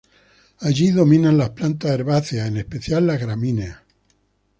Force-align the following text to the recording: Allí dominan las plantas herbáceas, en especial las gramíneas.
Allí 0.61 0.89
dominan 0.89 1.37
las 1.37 1.51
plantas 1.51 1.91
herbáceas, 1.91 2.47
en 2.47 2.57
especial 2.57 3.05
las 3.05 3.19
gramíneas. 3.21 3.77